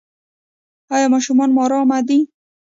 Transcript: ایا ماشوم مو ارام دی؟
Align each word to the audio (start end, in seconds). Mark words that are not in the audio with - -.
ایا 0.93 1.07
ماشوم 1.13 1.39
مو 1.53 1.59
ارام 1.65 1.91
دی؟ 2.07 2.19